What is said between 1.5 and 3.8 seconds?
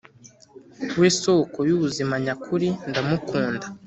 y ubuzima nyakuri ndamukunda